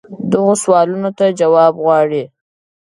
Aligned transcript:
دغو 0.31 0.53
سوالونو 0.63 1.09
ته 1.17 1.25
جواب 1.39 1.73
غواړي. 1.83 2.23